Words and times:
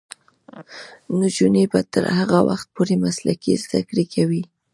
نجونې 1.19 1.63
به 1.71 1.79
تر 1.93 2.03
هغه 2.17 2.39
وخته 2.47 2.69
پورې 2.75 2.95
مسلکي 3.05 3.53
زدکړې 3.63 4.05
کوي. 4.13 4.43